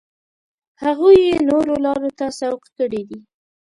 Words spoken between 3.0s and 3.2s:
دي.